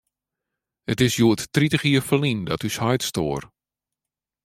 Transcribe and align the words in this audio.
It 0.91 0.99
is 1.05 1.13
hjoed 1.19 1.41
tritich 1.53 1.83
jier 1.87 2.05
ferlyn 2.07 2.39
dat 2.49 2.65
ús 2.67 2.77
heit 2.81 3.03
stoar. 3.09 3.43